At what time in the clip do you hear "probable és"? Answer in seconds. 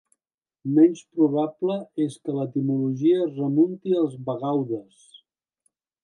1.17-2.15